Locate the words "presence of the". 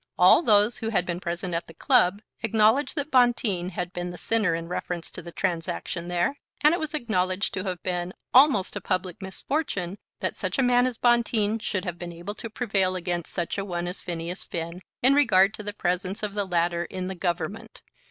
15.71-16.45